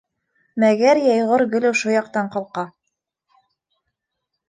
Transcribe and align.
Мәгәр 0.63 1.01
йәйғор 1.01 1.45
гел 1.53 1.69
ошо 1.73 1.95
яҡтан 1.99 2.35
ҡалҡа. 2.37 2.67